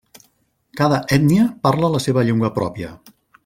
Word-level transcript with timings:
Cada 0.79 0.97
ètnia 1.19 1.45
parla 1.67 1.93
la 1.97 2.03
seva 2.07 2.25
llengua 2.29 2.53
pròpia. 2.59 2.91